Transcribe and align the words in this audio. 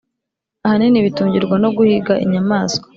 ahanini 0.65 1.05
bitungirwa 1.05 1.55
no 1.63 1.69
guhiga 1.77 2.13
inyamaswa. 2.25 2.85